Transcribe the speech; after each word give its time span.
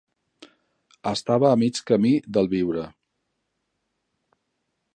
Estava 1.11 1.51
a 1.51 1.59
mig 1.63 1.81
camí 1.91 2.13
del 2.37 2.49
viure 2.55 2.87